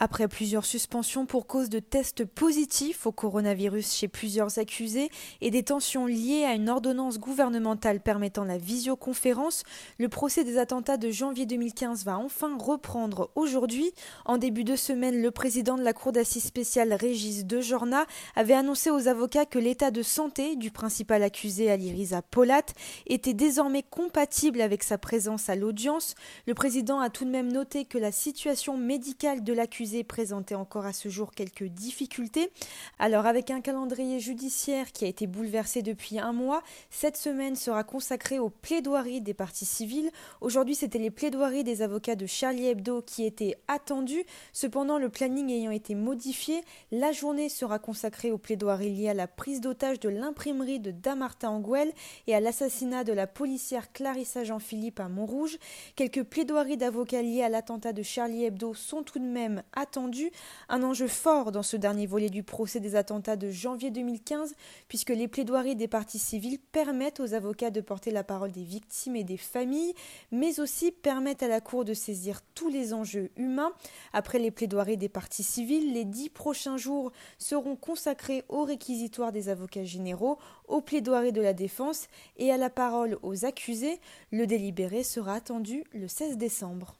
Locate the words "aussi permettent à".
70.60-71.48